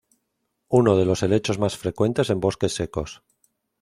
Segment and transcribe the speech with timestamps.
[0.69, 3.21] Uno de los helechos más frecuentes en bosques secos.